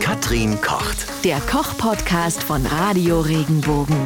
Katrin 0.00 0.60
kocht. 0.60 1.24
Der 1.24 1.38
Koch-Podcast 1.40 2.42
von 2.42 2.64
Radio 2.66 3.20
Regenbogen. 3.20 3.96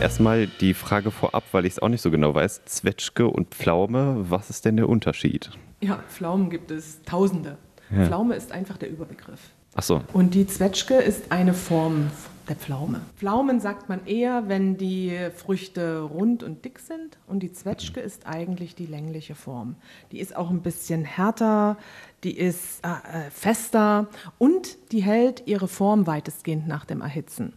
Erstmal 0.00 0.46
die 0.46 0.74
Frage 0.74 1.10
vorab, 1.10 1.44
weil 1.52 1.66
ich 1.66 1.74
es 1.74 1.78
auch 1.78 1.88
nicht 1.88 2.00
so 2.00 2.10
genau 2.10 2.34
weiß. 2.34 2.64
Zwetschge 2.64 3.26
und 3.26 3.54
Pflaume, 3.54 4.26
was 4.30 4.50
ist 4.50 4.64
denn 4.64 4.76
der 4.76 4.88
Unterschied? 4.88 5.50
Ja, 5.80 6.02
Pflaumen 6.08 6.50
gibt 6.50 6.70
es 6.70 7.02
Tausende. 7.02 7.58
Ja. 7.90 8.06
Pflaume 8.06 8.34
ist 8.34 8.52
einfach 8.52 8.76
der 8.76 8.90
Überbegriff. 8.90 9.40
Ach 9.74 9.82
so. 9.82 10.02
Und 10.12 10.34
die 10.34 10.46
Zwetschge 10.46 10.94
ist 10.94 11.30
eine 11.30 11.54
Form 11.54 12.10
der 12.50 12.56
Pflaume. 12.56 13.00
Pflaumen 13.16 13.60
sagt 13.60 13.88
man 13.88 14.04
eher, 14.06 14.48
wenn 14.48 14.76
die 14.76 15.16
Früchte 15.34 16.00
rund 16.00 16.42
und 16.42 16.64
dick 16.64 16.80
sind. 16.80 17.16
Und 17.28 17.44
die 17.44 17.52
Zwetschge 17.52 18.00
ist 18.00 18.26
eigentlich 18.26 18.74
die 18.74 18.86
längliche 18.86 19.36
Form. 19.36 19.76
Die 20.10 20.18
ist 20.18 20.34
auch 20.36 20.50
ein 20.50 20.60
bisschen 20.60 21.04
härter, 21.04 21.76
die 22.24 22.36
ist 22.36 22.84
äh, 22.84 22.88
äh, 22.88 23.30
fester 23.30 24.08
und 24.38 24.76
die 24.90 25.00
hält 25.00 25.44
ihre 25.46 25.68
Form 25.68 26.08
weitestgehend 26.08 26.66
nach 26.66 26.84
dem 26.84 27.00
Erhitzen. 27.00 27.52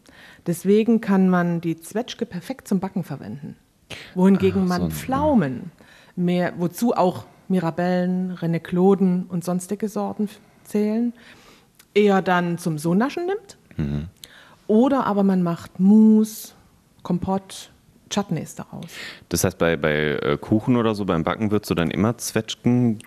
Deswegen 0.45 1.01
kann 1.01 1.27
man 1.27 1.59
die 1.59 1.81
Zwetschge 1.81 2.27
perfekt 2.27 2.67
zum 2.67 2.79
Backen 2.79 3.03
verwenden. 3.03 3.57
Wohingegen 4.13 4.61
so, 4.61 4.67
man. 4.67 4.91
Pflaumen, 4.91 5.71
mehr, 6.15 6.53
wozu 6.57 6.93
auch 6.93 7.25
Mirabellen, 7.47 8.31
Renekloden 8.31 9.25
und 9.27 9.43
sonstige 9.43 9.89
Sorten 9.89 10.29
zählen, 10.63 11.13
eher 11.93 12.21
dann 12.21 12.57
zum 12.57 12.77
So-Naschen 12.77 13.25
nimmt. 13.25 13.57
Oder 14.67 15.05
aber 15.05 15.23
man 15.23 15.43
macht 15.43 15.79
Mousse, 15.79 16.53
Kompott, 17.03 17.71
Chutneys 18.09 18.55
daraus. 18.55 18.85
Das 19.29 19.43
heißt, 19.43 19.57
bei, 19.57 19.75
bei 19.75 19.93
äh, 19.93 20.37
Kuchen 20.39 20.77
oder 20.77 20.95
so, 20.95 21.05
beim 21.05 21.23
Backen 21.23 21.51
würdest 21.51 21.69
du 21.71 21.75
dann 21.75 21.91
immer 21.91 22.17
Zwetschgen 22.17 22.99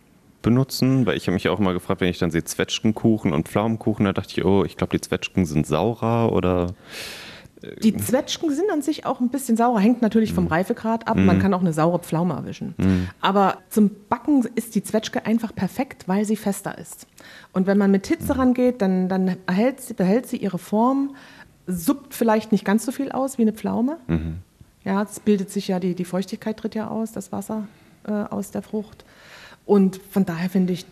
benutzen? 0.42 1.06
Weil 1.06 1.16
ich 1.16 1.26
habe 1.26 1.34
mich 1.34 1.48
auch 1.48 1.58
mal 1.58 1.72
gefragt, 1.72 2.00
wenn 2.00 2.08
ich 2.08 2.18
dann 2.18 2.30
sehe 2.30 2.44
Zwetschgenkuchen 2.44 3.32
und 3.32 3.48
Pflaumenkuchen, 3.48 4.04
da 4.04 4.12
dachte 4.12 4.32
ich, 4.32 4.44
oh, 4.44 4.64
ich 4.64 4.76
glaube, 4.76 4.96
die 4.96 5.00
Zwetschgen 5.00 5.46
sind 5.46 5.66
saurer 5.66 6.32
oder. 6.32 6.74
Die 7.82 7.96
Zwetschgen 7.96 8.50
sind 8.54 8.70
an 8.70 8.82
sich 8.82 9.06
auch 9.06 9.20
ein 9.20 9.28
bisschen 9.28 9.56
sauer, 9.56 9.80
hängt 9.80 10.02
natürlich 10.02 10.32
vom 10.32 10.46
Reifegrad 10.46 11.08
ab. 11.08 11.16
Man 11.16 11.38
kann 11.38 11.54
auch 11.54 11.60
eine 11.60 11.72
saure 11.72 11.98
Pflaume 11.98 12.34
erwischen. 12.34 12.74
Aber 13.20 13.58
zum 13.70 13.90
Backen 14.08 14.46
ist 14.54 14.74
die 14.74 14.82
Zwetschge 14.82 15.26
einfach 15.26 15.54
perfekt, 15.54 16.08
weil 16.08 16.24
sie 16.24 16.36
fester 16.36 16.78
ist. 16.78 17.06
Und 17.52 17.66
wenn 17.66 17.78
man 17.78 17.90
mit 17.90 18.06
Hitze 18.06 18.36
rangeht, 18.38 18.82
dann, 18.82 19.08
dann 19.08 19.36
erhält 19.46 19.80
sie, 19.80 19.94
behält 19.94 20.26
sie 20.26 20.36
ihre 20.36 20.58
Form, 20.58 21.14
suppt 21.66 22.14
vielleicht 22.14 22.52
nicht 22.52 22.64
ganz 22.64 22.84
so 22.86 22.92
viel 22.92 23.10
aus 23.10 23.38
wie 23.38 23.42
eine 23.42 23.52
Pflaume. 23.52 23.98
Ja, 24.84 25.02
es 25.02 25.18
bildet 25.20 25.50
sich 25.50 25.68
ja, 25.68 25.80
die, 25.80 25.94
die 25.94 26.04
Feuchtigkeit 26.04 26.56
tritt 26.56 26.74
ja 26.74 26.88
aus, 26.88 27.12
das 27.12 27.32
Wasser 27.32 27.66
äh, 28.06 28.12
aus 28.12 28.52
der 28.52 28.62
Frucht. 28.62 29.04
Und 29.64 30.00
von 30.10 30.24
daher 30.24 30.48
finde 30.48 30.72
ich, 30.74 30.86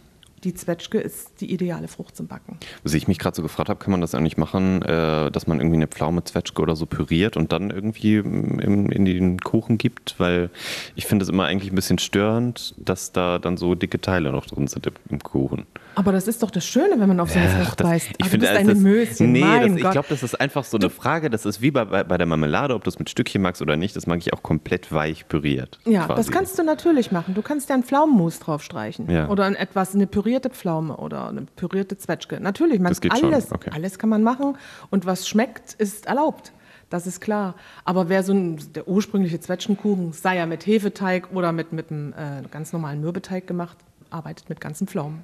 die 0.44 0.54
Zwetschge 0.54 0.98
ist 0.98 1.40
die 1.40 1.52
ideale 1.52 1.88
Frucht 1.88 2.16
zum 2.16 2.26
Backen. 2.26 2.58
Was 2.82 2.94
ich 2.94 3.08
mich 3.08 3.18
gerade 3.18 3.34
so 3.34 3.42
gefragt 3.42 3.68
habe, 3.68 3.80
kann 3.80 3.90
man 3.90 4.00
das 4.00 4.14
eigentlich 4.14 4.36
machen, 4.36 4.82
äh, 4.82 5.30
dass 5.30 5.46
man 5.46 5.58
irgendwie 5.58 5.76
eine 5.76 5.86
Pflaume, 5.88 6.22
Zwetschge 6.24 6.60
oder 6.60 6.76
so 6.76 6.86
püriert 6.86 7.36
und 7.36 7.52
dann 7.52 7.70
irgendwie 7.70 8.16
im, 8.16 8.90
in 8.90 9.04
den 9.04 9.40
Kuchen 9.40 9.78
gibt? 9.78 10.14
Weil 10.18 10.50
ich 10.94 11.06
finde 11.06 11.22
es 11.22 11.28
immer 11.28 11.46
eigentlich 11.46 11.72
ein 11.72 11.74
bisschen 11.74 11.98
störend, 11.98 12.74
dass 12.76 13.12
da 13.12 13.38
dann 13.38 13.56
so 13.56 13.74
dicke 13.74 14.00
Teile 14.00 14.32
noch 14.32 14.46
drin 14.46 14.66
sind 14.66 14.86
im, 14.86 15.18
Kuchen. 15.20 15.66
Aber 15.94 16.12
das 16.12 16.28
ist 16.28 16.42
doch 16.42 16.50
das 16.50 16.66
Schöne, 16.66 16.98
wenn 16.98 17.08
man 17.08 17.20
auf 17.20 17.30
so 17.30 17.38
eine 17.38 17.48
Ach, 17.48 17.64
Frucht 17.64 17.82
beißt. 17.82 18.08
ich 18.18 18.24
Ah, 18.24 18.28
finde, 18.28 18.50
eine 18.50 18.74
das, 18.74 18.82
Möschen, 18.82 19.32
nee, 19.32 19.40
das, 19.40 19.76
ich 19.76 19.90
glaube, 19.90 20.06
das 20.08 20.22
ist 20.22 20.40
einfach 20.40 20.64
so 20.64 20.76
eine 20.76 20.90
Frage. 20.90 21.30
Das 21.30 21.46
ist 21.46 21.62
wie 21.62 21.70
bei, 21.70 21.84
bei, 21.84 22.18
der 22.18 22.26
Marmelade, 22.26 22.74
ob 22.74 22.84
du 22.84 22.90
es 22.90 22.98
mit 22.98 23.08
Stückchen 23.08 23.40
magst 23.40 23.62
oder 23.62 23.76
nicht. 23.76 23.94
Das 23.96 24.06
mag 24.06 24.18
ich 24.18 24.32
auch 24.32 24.42
komplett 24.42 24.92
weich 24.92 25.28
püriert. 25.28 25.78
Ja, 25.86 26.06
quasi. 26.06 26.16
das 26.20 26.30
kannst 26.32 26.58
du 26.58 26.64
natürlich 26.64 27.12
machen. 27.12 27.34
Du 27.34 27.42
kannst 27.42 27.68
ja 27.68 27.74
einen 27.74 27.84
Pflaumenmus 27.84 28.40
draufstreichen. 28.40 29.08
Ja. 29.08 29.28
Oder 29.28 29.44
ein 29.44 29.54
etwas, 29.54 29.94
eine 29.94 30.06
pürierte 30.34 30.50
Pflaume 30.50 30.96
oder 30.96 31.28
eine 31.28 31.42
pürierte 31.42 31.96
Zwetschge. 31.96 32.40
Natürlich, 32.40 32.80
man 32.80 32.92
alles, 33.10 33.52
okay. 33.52 33.70
alles 33.72 33.98
kann 33.98 34.10
man 34.10 34.22
machen. 34.22 34.56
Und 34.90 35.06
was 35.06 35.28
schmeckt, 35.28 35.74
ist 35.74 36.06
erlaubt. 36.06 36.52
Das 36.90 37.06
ist 37.06 37.20
klar. 37.20 37.54
Aber 37.84 38.08
wer 38.08 38.22
so 38.24 38.32
ein, 38.32 38.58
der 38.74 38.88
ursprüngliche 38.88 39.38
Zwetschgenkuchen, 39.38 40.12
sei 40.12 40.36
er 40.36 40.46
mit 40.46 40.66
Hefeteig 40.66 41.32
oder 41.32 41.52
mit, 41.52 41.72
mit 41.72 41.90
einem 41.90 42.12
äh, 42.12 42.42
ganz 42.50 42.72
normalen 42.72 43.00
Mürbeteig 43.00 43.46
gemacht, 43.46 43.78
arbeitet 44.10 44.48
mit 44.48 44.60
ganzen 44.60 44.86
Pflaumen. 44.86 45.22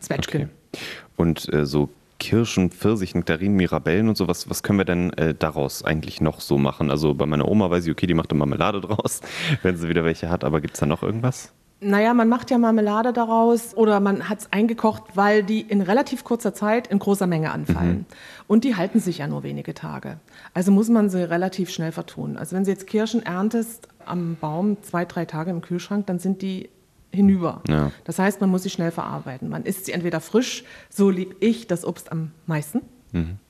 Zwetschgen. 0.00 0.42
Hm, 0.42 0.48
Okay. 0.48 0.82
Und 1.16 1.50
äh, 1.52 1.64
so 1.64 1.88
Kirschen, 2.18 2.70
Pfirsich, 2.70 3.14
Nektarinen, 3.14 3.56
Mirabellen 3.56 4.08
und 4.08 4.18
so, 4.18 4.28
was, 4.28 4.50
was 4.50 4.62
können 4.62 4.78
wir 4.78 4.84
denn 4.84 5.12
äh, 5.14 5.34
daraus 5.34 5.82
eigentlich 5.82 6.20
noch 6.20 6.40
so 6.40 6.58
machen? 6.58 6.90
Also 6.90 7.14
bei 7.14 7.24
meiner 7.24 7.48
Oma 7.48 7.70
weiß 7.70 7.86
ich, 7.86 7.90
okay, 7.90 8.06
die 8.06 8.12
macht 8.12 8.30
eine 8.30 8.38
Marmelade 8.38 8.82
draus, 8.82 9.22
wenn 9.62 9.76
sie 9.76 9.88
wieder 9.88 10.04
welche 10.04 10.28
hat, 10.28 10.44
aber 10.44 10.60
gibt 10.60 10.74
es 10.74 10.80
da 10.80 10.86
noch 10.86 11.02
irgendwas? 11.02 11.54
Naja, 11.80 12.12
man 12.12 12.28
macht 12.28 12.50
ja 12.50 12.58
Marmelade 12.58 13.12
daraus 13.12 13.76
oder 13.76 14.00
man 14.00 14.28
hat 14.28 14.40
es 14.40 14.52
eingekocht, 14.52 15.04
weil 15.14 15.44
die 15.44 15.60
in 15.60 15.80
relativ 15.80 16.24
kurzer 16.24 16.52
Zeit 16.52 16.88
in 16.88 16.98
großer 16.98 17.28
Menge 17.28 17.52
anfallen. 17.52 18.04
Und 18.48 18.64
die 18.64 18.74
halten 18.74 18.98
sich 18.98 19.18
ja 19.18 19.28
nur 19.28 19.44
wenige 19.44 19.74
Tage. 19.74 20.18
Also 20.54 20.72
muss 20.72 20.88
man 20.88 21.08
sie 21.08 21.22
relativ 21.22 21.70
schnell 21.70 21.92
vertun. 21.92 22.36
Also 22.36 22.56
wenn 22.56 22.64
du 22.64 22.70
jetzt 22.70 22.88
Kirschen 22.88 23.22
erntest 23.24 23.86
am 24.04 24.36
Baum 24.40 24.82
zwei, 24.82 25.04
drei 25.04 25.24
Tage 25.24 25.50
im 25.50 25.60
Kühlschrank, 25.60 26.06
dann 26.06 26.18
sind 26.18 26.42
die 26.42 26.68
hinüber. 27.12 27.62
Ja. 27.68 27.92
Das 28.04 28.18
heißt, 28.18 28.40
man 28.40 28.50
muss 28.50 28.64
sie 28.64 28.70
schnell 28.70 28.90
verarbeiten. 28.90 29.48
Man 29.48 29.62
isst 29.62 29.86
sie 29.86 29.92
entweder 29.92 30.20
frisch, 30.20 30.64
so 30.90 31.10
lieb 31.10 31.36
ich 31.40 31.68
das 31.68 31.84
Obst 31.84 32.10
am 32.10 32.32
meisten, 32.46 32.80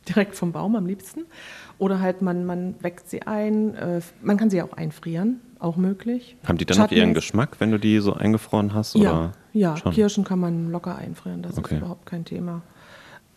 direkt 0.08 0.36
vom 0.36 0.52
Baum 0.52 0.76
am 0.76 0.86
liebsten. 0.86 1.24
Oder 1.78 2.00
halt 2.00 2.22
man, 2.22 2.44
man 2.44 2.74
weckt 2.80 3.08
sie 3.08 3.22
ein. 3.22 3.74
Äh, 3.74 4.00
man 4.22 4.36
kann 4.36 4.50
sie 4.50 4.62
auch 4.62 4.72
einfrieren, 4.72 5.40
auch 5.60 5.76
möglich. 5.76 6.36
Haben 6.46 6.58
die 6.58 6.64
dann 6.66 6.78
noch 6.78 6.90
ihren 6.90 7.08
Chutneys. 7.10 7.14
Geschmack, 7.24 7.56
wenn 7.60 7.70
du 7.70 7.78
die 7.78 7.98
so 8.00 8.14
eingefroren 8.14 8.74
hast? 8.74 8.94
Ja, 8.94 9.00
Oder? 9.12 9.32
ja 9.52 9.76
Schon? 9.76 9.92
Kirschen 9.92 10.24
kann 10.24 10.38
man 10.38 10.70
locker 10.70 10.96
einfrieren, 10.96 11.42
das 11.42 11.58
Okay. 11.58 11.74
ist 11.74 11.80
überhaupt 11.80 12.06
kein 12.06 12.24
Thema. 12.24 12.62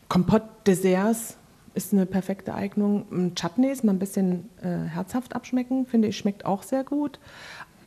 Kompott-Desserts 0.10 1.38
ist 1.74 1.94
eine 1.94 2.06
perfekte 2.06 2.54
Eignung. 2.54 3.06
Mm, 3.10 3.28
Chutneys 3.36 3.84
mal 3.84 3.94
ein 3.94 4.00
bisschen 4.00 4.50
äh, 4.62 4.68
herzhaft 4.90 5.36
abschmecken, 5.36 5.86
finde 5.86 6.10
ich, 6.10 6.18
schmeckt 6.18 6.46
auch 6.46 6.64
sehr 6.64 6.84
gut. 6.84 7.20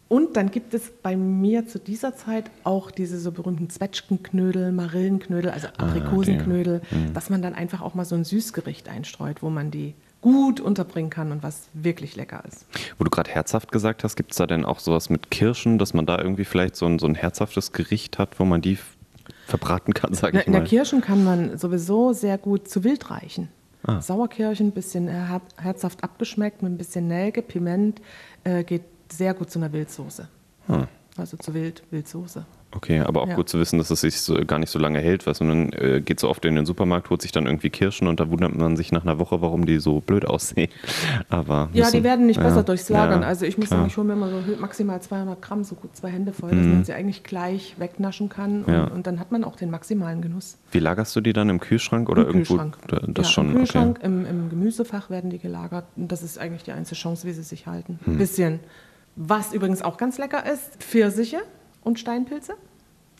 Und 0.08 0.36
dann 0.36 0.50
gibt 0.50 0.74
es 0.74 0.90
bei 1.02 1.16
mir 1.16 1.66
zu 1.66 1.78
dieser 1.78 2.14
Zeit 2.14 2.50
auch 2.62 2.90
diese 2.90 3.18
so 3.18 3.32
berühmten 3.32 3.68
Zwetschgenknödel, 3.70 4.72
Marillenknödel, 4.72 5.50
also 5.50 5.68
Ah, 5.78 5.84
Aprikosenknödel, 5.88 6.82
Mhm. 6.90 7.14
dass 7.14 7.30
man 7.30 7.42
dann 7.42 7.54
einfach 7.54 7.82
auch 7.82 7.94
mal 7.94 8.04
so 8.04 8.14
ein 8.14 8.24
Süßgericht 8.24 8.88
einstreut, 8.88 9.42
wo 9.42 9.50
man 9.50 9.70
die 9.70 9.94
gut 10.24 10.58
unterbringen 10.58 11.10
kann 11.10 11.32
und 11.32 11.42
was 11.42 11.68
wirklich 11.74 12.16
lecker 12.16 12.42
ist. 12.48 12.64
Wo 12.96 13.04
du 13.04 13.10
gerade 13.10 13.30
herzhaft 13.30 13.70
gesagt 13.70 14.04
hast, 14.04 14.16
gibt 14.16 14.32
es 14.32 14.38
da 14.38 14.46
denn 14.46 14.64
auch 14.64 14.78
sowas 14.78 15.10
mit 15.10 15.30
Kirschen, 15.30 15.76
dass 15.76 15.92
man 15.92 16.06
da 16.06 16.18
irgendwie 16.18 16.46
vielleicht 16.46 16.76
so 16.76 16.86
ein, 16.86 16.98
so 16.98 17.06
ein 17.06 17.14
herzhaftes 17.14 17.72
Gericht 17.72 18.18
hat, 18.18 18.40
wo 18.40 18.46
man 18.46 18.62
die 18.62 18.78
verbraten 19.46 19.92
kann, 19.92 20.14
sag 20.14 20.32
Na, 20.32 20.40
ich 20.40 20.46
in 20.46 20.52
der 20.52 20.62
mal? 20.62 20.66
Kirschen 20.66 21.02
kann 21.02 21.24
man 21.24 21.58
sowieso 21.58 22.14
sehr 22.14 22.38
gut 22.38 22.68
zu 22.68 22.84
Wild 22.84 23.10
reichen. 23.10 23.50
Ah. 23.82 24.00
Sauerkirchen, 24.00 24.72
bisschen 24.72 25.08
her 25.08 25.42
herzhaft 25.58 26.02
abgeschmeckt 26.02 26.62
mit 26.62 26.72
ein 26.72 26.78
bisschen 26.78 27.06
Nelke, 27.06 27.42
Piment, 27.42 28.00
äh, 28.44 28.64
geht 28.64 28.84
sehr 29.12 29.34
gut 29.34 29.50
zu 29.50 29.58
einer 29.58 29.74
Wildsoße. 29.74 30.26
Ah. 30.68 30.86
Also 31.18 31.36
zu 31.36 31.52
Wild, 31.52 31.82
Wildsoße. 31.90 32.46
Okay, 32.76 33.00
aber 33.00 33.22
auch 33.22 33.28
Ja. 33.28 33.36
gut 33.36 33.48
zu 33.48 33.58
wissen, 33.58 33.78
dass 33.78 33.90
es 33.90 34.00
sich 34.00 34.20
so, 34.20 34.34
gar 34.46 34.58
nicht 34.58 34.70
so 34.70 34.78
lange 34.78 34.98
hält, 34.98 35.26
weil 35.26 35.34
man 35.46 35.72
äh, 35.72 36.00
geht 36.04 36.18
so 36.20 36.28
oft 36.28 36.44
in 36.44 36.54
den 36.56 36.66
Supermarkt, 36.66 37.08
holt 37.10 37.22
sich 37.22 37.32
dann 37.32 37.46
irgendwie 37.46 37.70
Kirschen 37.70 38.08
und 38.08 38.20
da 38.20 38.30
wundert 38.30 38.54
man 38.56 38.76
sich 38.76 38.90
nach 38.92 39.02
einer 39.04 39.18
Woche, 39.18 39.40
warum 39.42 39.64
die 39.66 39.78
so 39.78 40.00
blöd 40.00 40.24
aussehen. 40.26 40.70
Aber 41.28 41.68
Ja, 41.72 41.84
müssen- 41.84 41.96
die 41.98 42.04
werden 42.04 42.26
nicht 42.26 42.38
ja, 42.38 42.42
besser 42.42 42.62
durchs 42.62 42.88
Lagern. 42.88 43.22
ja, 43.22 43.28
also 43.28 43.44
ich 43.46 43.56
muss 43.58 43.68
sagen, 43.68 43.86
ich 43.86 43.96
hole 43.96 44.06
mir 44.06 44.14
immer 44.14 44.28
so 44.30 44.36
maximal 44.58 45.00
200 45.00 45.40
Gramm, 45.40 45.64
so 45.64 45.74
gut 45.76 45.96
zwei 45.96 46.08
Hände 46.10 46.32
voll, 46.32 46.50
dass 46.50 46.66
man 46.66 46.84
sie 46.84 46.92
eigentlich 46.92 47.22
gleich 47.22 47.74
wegnaschen 47.78 48.28
kann. 48.28 48.64
Und, 48.64 48.74
Mhm. 48.74 48.88
Und 48.94 49.06
dann 49.06 49.20
hat 49.20 49.30
man 49.32 49.44
auch 49.44 49.56
den 49.56 49.70
maximalen 49.70 50.20
Genuss. 50.22 50.58
Wie 50.72 50.78
lagerst 50.78 51.14
du 51.16 51.20
die 51.20 51.32
dann 51.32 51.48
im 51.48 51.60
Kühlschrank 51.60 52.08
oder 52.08 52.22
Im 52.22 52.28
irgendwo? 52.28 52.54
Kühlschrank. 52.54 52.78
Da- 52.88 53.00
Das 53.08 53.30
schon. 53.30 53.50
Im 53.50 53.56
Kühlschrank, 53.58 53.98
Okay. 53.98 54.06
im, 54.06 54.26
im 54.26 54.50
Gemüsefach 54.50 55.10
werden 55.10 55.30
die 55.30 55.38
gelagert. 55.38 55.84
Und 55.96 56.10
das 56.10 56.22
ist 56.22 56.38
eigentlich 56.38 56.62
die 56.64 56.72
einzige 56.72 56.96
Chance, 57.00 57.26
wie 57.26 57.32
sie 57.32 57.42
sich 57.42 57.66
halten. 57.66 57.98
Ein 58.06 58.18
bisschen. 58.18 58.60
Was 59.16 59.52
übrigens 59.52 59.82
auch 59.82 59.96
ganz 59.96 60.18
lecker 60.18 60.44
ist, 60.50 60.76
Pfirsiche 60.82 61.38
und 61.84 61.98
Steinpilze. 61.98 62.54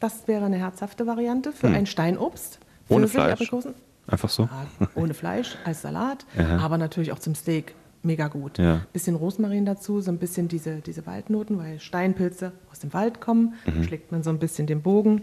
Das 0.01 0.27
wäre 0.27 0.45
eine 0.47 0.57
herzhafte 0.57 1.07
Variante 1.07 1.53
für 1.53 1.69
ein 1.69 1.87
Steinobst. 1.87 2.59
Hm. 2.89 2.97
Ohne 2.97 3.09
Fleisch? 3.09 3.33
Aprikosen. 3.33 3.75
Einfach 4.07 4.29
so? 4.29 4.43
Ja, 4.43 4.89
ohne 4.97 5.15
Fleisch, 5.15 5.57
als 5.65 5.83
Salat, 5.83 6.27
Aha. 6.37 6.59
aber 6.59 6.77
natürlich 6.77 7.13
auch 7.13 7.19
zum 7.19 7.35
Steak. 7.35 7.75
Mega 8.03 8.29
gut. 8.29 8.59
Ja. 8.59 8.83
Bisschen 8.93 9.17
Rosmarin 9.17 9.65
dazu, 9.65 10.03
so 10.03 10.11
ein 10.11 10.19
bisschen 10.19 10.47
diese, 10.47 10.81
diese 10.83 11.07
Waldnoten, 11.07 11.57
weil 11.57 11.81
Steinpilze 11.81 12.53
aus 12.71 12.81
dem 12.81 12.93
Wald 12.93 13.23
kommen. 13.23 13.55
Mhm. 13.65 13.85
Schlägt 13.85 14.13
man 14.13 14.23
so 14.23 14.29
ein 14.29 14.39
bisschen 14.39 14.67
den 14.67 14.83
Bogen. 14.83 15.23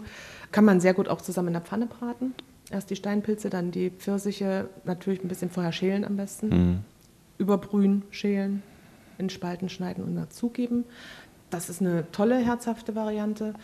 Kann 0.50 0.64
man 0.64 0.80
sehr 0.80 0.92
gut 0.92 1.06
auch 1.08 1.20
zusammen 1.20 1.48
in 1.48 1.54
der 1.54 1.62
Pfanne 1.62 1.86
braten. 1.86 2.34
Erst 2.72 2.90
die 2.90 2.96
Steinpilze, 2.96 3.50
dann 3.50 3.70
die 3.70 3.90
Pfirsiche, 3.90 4.68
natürlich 4.84 5.22
ein 5.22 5.28
bisschen 5.28 5.48
vorher 5.48 5.70
schälen 5.70 6.04
am 6.04 6.16
besten. 6.16 6.48
Mhm. 6.48 6.78
Überbrühen, 7.38 8.02
schälen, 8.10 8.64
in 9.16 9.30
Spalten 9.30 9.68
schneiden 9.68 10.02
und 10.02 10.16
dazugeben. 10.16 10.84
Das 11.52 11.68
ist 11.68 11.80
eine 11.80 12.10
tolle, 12.12 12.38
herzhafte 12.38 12.94
Variante. 12.96 13.54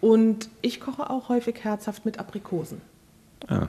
Und 0.00 0.48
ich 0.62 0.80
koche 0.80 1.10
auch 1.10 1.28
häufig 1.28 1.62
herzhaft 1.64 2.04
mit 2.04 2.18
Aprikosen. 2.18 2.80
Ah. 3.48 3.66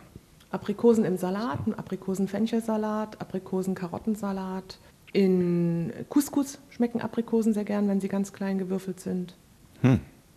Aprikosen 0.52 1.04
im 1.06 1.18
Salat, 1.18 1.60
Aprikosen-Fenchelsalat, 1.78 3.20
Aprikosen-Karottensalat. 3.20 4.78
In 5.12 5.92
Couscous 6.10 6.60
schmecken 6.70 7.02
Aprikosen 7.02 7.54
sehr 7.54 7.64
gern, 7.66 7.88
wenn 7.88 8.00
sie 8.00 8.08
ganz 8.08 8.32
klein 8.34 8.60
gewürfelt 8.60 9.00
sind. 9.00 9.36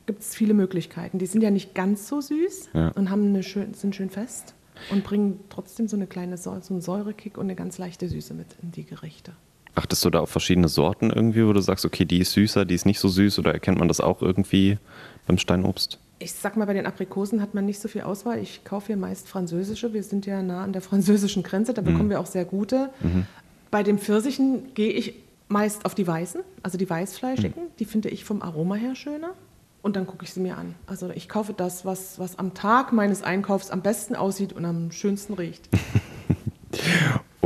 Gibt 0.06 0.20
es 0.22 0.34
viele 0.34 0.54
Möglichkeiten. 0.54 1.18
Die 1.18 1.26
sind 1.26 1.42
ja 1.42 1.50
nicht 1.50 1.74
ganz 1.74 2.08
so 2.08 2.20
süß 2.20 2.70
Ja. 2.72 2.88
und 2.88 3.10
haben 3.10 3.26
eine 3.28 3.42
schön, 3.42 3.74
sind 3.74 3.94
schön 3.94 4.10
fest. 4.10 4.54
und 4.90 5.04
bringen 5.04 5.40
trotzdem 5.48 5.88
so 5.88 5.96
eine 5.96 6.06
kleine 6.06 6.36
so 6.36 6.50
einen 6.50 6.82
Säurekick 6.82 7.38
und 7.38 7.44
eine 7.46 7.54
ganz 7.54 7.78
leichte 7.78 8.08
Süße 8.08 8.34
mit 8.34 8.46
in 8.62 8.72
die 8.72 8.84
Gerichte. 8.84 9.32
Achtest 9.76 10.04
du 10.06 10.10
da 10.10 10.20
auf 10.20 10.30
verschiedene 10.30 10.68
Sorten 10.68 11.10
irgendwie, 11.10 11.46
wo 11.46 11.52
du 11.52 11.60
sagst, 11.60 11.84
okay, 11.84 12.06
die 12.06 12.18
ist 12.18 12.32
süßer, 12.32 12.64
die 12.64 12.74
ist 12.74 12.86
nicht 12.86 12.98
so 12.98 13.08
süß 13.08 13.38
oder 13.38 13.52
erkennt 13.52 13.78
man 13.78 13.88
das 13.88 14.00
auch 14.00 14.22
irgendwie 14.22 14.78
beim 15.26 15.36
Steinobst? 15.36 15.98
Ich 16.18 16.32
sag 16.32 16.56
mal, 16.56 16.64
bei 16.64 16.72
den 16.72 16.86
Aprikosen 16.86 17.42
hat 17.42 17.52
man 17.54 17.66
nicht 17.66 17.78
so 17.78 17.86
viel 17.86 18.00
Auswahl. 18.00 18.38
Ich 18.38 18.64
kaufe 18.64 18.86
hier 18.86 18.96
meist 18.96 19.28
französische. 19.28 19.92
Wir 19.92 20.02
sind 20.02 20.24
ja 20.24 20.42
nah 20.42 20.64
an 20.64 20.72
der 20.72 20.80
französischen 20.80 21.42
Grenze, 21.42 21.74
da 21.74 21.82
bekommen 21.82 22.06
mhm. 22.06 22.10
wir 22.10 22.20
auch 22.20 22.26
sehr 22.26 22.46
gute. 22.46 22.88
Mhm. 23.00 23.26
Bei 23.70 23.82
den 23.82 23.98
Pfirsichen 23.98 24.72
gehe 24.72 24.92
ich 24.92 25.14
meist 25.48 25.84
auf 25.84 25.94
die 25.94 26.06
weißen, 26.06 26.40
also 26.62 26.78
die 26.78 26.88
weißfleischigen. 26.88 27.64
Mhm. 27.64 27.68
Die 27.78 27.84
finde 27.84 28.08
ich 28.08 28.24
vom 28.24 28.40
Aroma 28.40 28.76
her 28.76 28.94
schöner. 28.94 29.34
Und 29.82 29.94
dann 29.94 30.06
gucke 30.06 30.24
ich 30.24 30.32
sie 30.32 30.40
mir 30.40 30.56
an. 30.56 30.74
Also 30.86 31.10
ich 31.10 31.28
kaufe 31.28 31.52
das, 31.52 31.84
was, 31.84 32.18
was 32.18 32.38
am 32.38 32.54
Tag 32.54 32.92
meines 32.92 33.22
Einkaufs 33.22 33.70
am 33.70 33.82
besten 33.82 34.16
aussieht 34.16 34.52
und 34.54 34.64
am 34.64 34.90
schönsten 34.90 35.34
riecht. 35.34 35.68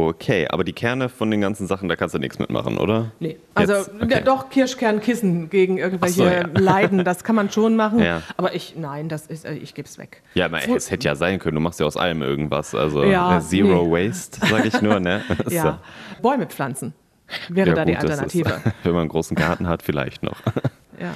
Okay, 0.09 0.47
aber 0.49 0.65
die 0.65 0.73
Kerne 0.73 1.09
von 1.09 1.31
den 1.31 1.41
ganzen 1.41 1.67
Sachen, 1.67 1.89
da 1.89 1.97
kannst 1.97 2.15
du 2.15 2.19
nichts 2.19 2.39
mitmachen, 2.39 2.79
oder? 2.79 3.13
Nee, 3.21 3.39
also 3.55 3.75
okay. 4.01 4.23
doch 4.25 4.49
Kirschkernkissen 4.49 5.51
gegen 5.51 5.79
irgendwelche 5.79 6.15
so, 6.15 6.25
ja. 6.25 6.47
Leiden, 6.55 7.05
das 7.05 7.25
kann 7.25 7.37
man 7.37 7.51
schon 7.51 7.77
machen. 7.77 8.01
Ja. 8.01 8.23
Aber 8.37 8.55
ich, 8.55 8.77
nein, 8.77 9.09
das 9.09 9.27
ist, 9.27 9.45
äh, 9.45 9.55
ich 9.55 9.75
gebe 9.75 9.87
es 9.87 9.99
weg. 9.99 10.23
Ja, 10.35 10.47
aber 10.47 10.61
so, 10.61 10.75
es 10.75 10.91
hätte 10.91 11.07
ja 11.07 11.15
sein 11.15 11.39
können, 11.39 11.57
du 11.57 11.61
machst 11.61 11.81
ja 11.81 11.87
aus 11.87 11.97
allem 11.97 12.23
irgendwas. 12.23 12.75
Also 12.75 13.05
ja, 13.05 13.39
äh, 13.39 13.41
Zero 13.41 13.85
nee. 13.85 14.09
Waste, 14.09 14.47
sage 14.47 14.69
ich 14.69 14.81
nur. 14.81 15.01
Ne? 15.01 15.23
ja, 15.51 15.81
Bäume 16.23 16.47
pflanzen 16.47 16.95
wäre 17.49 17.75
da 17.75 17.85
gut, 17.85 17.93
die 17.93 17.97
Alternative. 17.97 18.51
Ist, 18.51 18.65
wenn 18.83 18.93
man 18.93 19.03
einen 19.03 19.11
großen 19.11 19.37
Garten 19.37 19.69
hat, 19.69 19.83
vielleicht 19.83 20.23
noch. 20.23 20.41
Ja. 20.99 21.15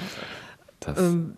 Ähm, 0.96 1.34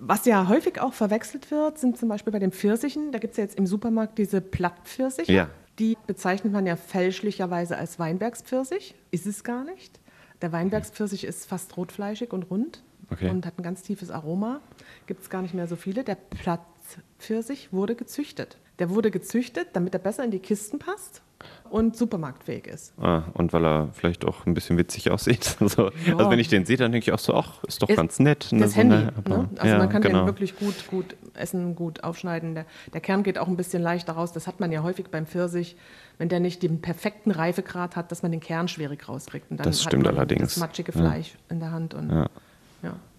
was 0.00 0.24
ja 0.24 0.48
häufig 0.48 0.80
auch 0.80 0.94
verwechselt 0.94 1.50
wird, 1.50 1.78
sind 1.78 1.98
zum 1.98 2.08
Beispiel 2.08 2.32
bei 2.32 2.38
den 2.38 2.52
Pfirsichen. 2.52 3.12
Da 3.12 3.18
gibt 3.18 3.32
es 3.32 3.36
ja 3.38 3.44
jetzt 3.44 3.58
im 3.58 3.66
Supermarkt 3.66 4.18
diese 4.18 4.40
Plattpfirsiche. 4.40 5.32
Ja. 5.32 5.48
Die 5.80 5.96
bezeichnet 6.06 6.52
man 6.52 6.66
ja 6.66 6.76
fälschlicherweise 6.76 7.76
als 7.78 7.98
Weinbergspfirsich. 7.98 8.94
Ist 9.10 9.26
es 9.26 9.42
gar 9.44 9.64
nicht. 9.64 9.98
Der 10.42 10.52
Weinbergspfirsich 10.52 11.24
ist 11.24 11.46
fast 11.46 11.76
rotfleischig 11.76 12.32
und 12.32 12.50
rund 12.50 12.82
okay. 13.10 13.30
und 13.30 13.46
hat 13.46 13.58
ein 13.58 13.62
ganz 13.62 13.82
tiefes 13.82 14.10
Aroma. 14.10 14.60
Gibt 15.06 15.22
es 15.22 15.30
gar 15.30 15.40
nicht 15.40 15.54
mehr 15.54 15.66
so 15.66 15.76
viele. 15.76 16.04
Der 16.04 16.16
Plattpfirsich 16.16 17.72
wurde 17.72 17.94
gezüchtet. 17.94 18.58
Der 18.78 18.90
wurde 18.90 19.10
gezüchtet, 19.10 19.68
damit 19.72 19.94
er 19.94 20.00
besser 20.00 20.22
in 20.22 20.30
die 20.30 20.38
Kisten 20.38 20.78
passt 20.78 21.22
und 21.70 21.96
supermarktfähig 21.96 22.66
ist. 22.66 22.92
Ah, 22.98 23.22
und 23.34 23.52
weil 23.52 23.64
er 23.64 23.88
vielleicht 23.92 24.24
auch 24.24 24.46
ein 24.46 24.54
bisschen 24.54 24.76
witzig 24.76 25.10
aussieht. 25.10 25.56
Also, 25.60 25.90
ja. 26.06 26.16
also 26.16 26.30
wenn 26.30 26.38
ich 26.38 26.48
den 26.48 26.64
sehe, 26.64 26.76
dann 26.76 26.90
denke 26.90 27.04
ich 27.04 27.12
auch 27.12 27.18
so, 27.18 27.34
ach, 27.34 27.62
ist 27.64 27.82
doch 27.82 27.88
ist, 27.88 27.96
ganz 27.96 28.18
nett. 28.18 28.48
Ne, 28.50 28.60
das 28.60 28.70
so 28.70 28.76
Handy, 28.76 28.96
eine, 28.96 29.12
ne? 29.28 29.48
Also 29.56 29.72
ja, 29.72 29.78
man 29.78 29.88
kann 29.88 30.02
genau. 30.02 30.20
den 30.20 30.26
wirklich 30.26 30.56
gut, 30.56 30.74
gut 30.88 31.16
essen, 31.34 31.76
gut 31.76 32.02
aufschneiden. 32.02 32.54
Der, 32.54 32.64
der, 32.92 33.00
Kern 33.00 33.22
geht 33.22 33.38
auch 33.38 33.46
ein 33.46 33.56
bisschen 33.56 33.82
leichter 33.82 34.14
raus. 34.14 34.32
Das 34.32 34.46
hat 34.46 34.58
man 34.58 34.72
ja 34.72 34.82
häufig 34.82 35.08
beim 35.10 35.26
Pfirsich, 35.26 35.76
wenn 36.18 36.28
der 36.28 36.40
nicht 36.40 36.62
den 36.62 36.80
perfekten 36.80 37.30
Reifegrad 37.30 37.94
hat, 37.94 38.10
dass 38.10 38.22
man 38.22 38.32
den 38.32 38.40
Kern 38.40 38.68
schwierig 38.68 39.08
rauskriegt. 39.08 39.50
Und 39.50 39.58
dann 39.58 39.64
das 39.64 39.82
stimmt 39.82 40.08
allerdings. 40.08 40.54
Das 40.54 40.56
matschige 40.56 40.92
Fleisch 40.92 41.34
ja. 41.34 41.54
in 41.54 41.60
der 41.60 41.70
Hand. 41.70 41.94
Und, 41.94 42.10
ja. 42.10 42.26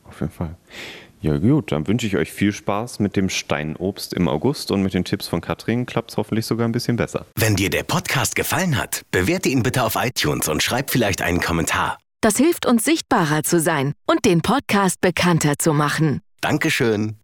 Auf 0.05 0.19
jeden 0.19 0.31
Fall. 0.31 0.55
Ja 1.21 1.37
gut, 1.37 1.71
dann 1.71 1.87
wünsche 1.87 2.07
ich 2.07 2.17
euch 2.17 2.31
viel 2.31 2.51
Spaß 2.51 2.99
mit 2.99 3.15
dem 3.15 3.29
Steinobst 3.29 4.13
im 4.13 4.27
August 4.27 4.71
und 4.71 4.81
mit 4.81 4.95
den 4.95 5.05
Tipps 5.05 5.27
von 5.27 5.39
Katrin 5.39 5.85
klappt 5.85 6.09
es 6.11 6.17
hoffentlich 6.17 6.47
sogar 6.47 6.67
ein 6.67 6.71
bisschen 6.71 6.95
besser. 6.95 7.27
Wenn 7.35 7.55
dir 7.55 7.69
der 7.69 7.83
Podcast 7.83 8.35
gefallen 8.35 8.75
hat, 8.75 9.03
bewerte 9.11 9.47
ihn 9.47 9.61
bitte 9.61 9.83
auf 9.83 9.95
iTunes 9.95 10.47
und 10.47 10.63
schreib 10.63 10.89
vielleicht 10.89 11.21
einen 11.21 11.39
Kommentar. 11.39 11.99
Das 12.21 12.37
hilft 12.37 12.65
uns 12.65 12.83
sichtbarer 12.83 13.43
zu 13.43 13.59
sein 13.59 13.93
und 14.07 14.25
den 14.25 14.41
Podcast 14.41 14.99
bekannter 14.99 15.59
zu 15.59 15.73
machen. 15.73 16.21
Dankeschön. 16.41 17.20